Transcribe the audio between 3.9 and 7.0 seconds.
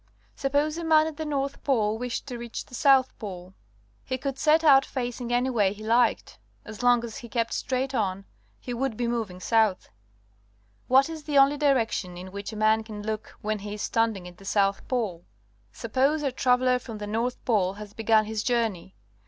He could set out facing any way he liked. As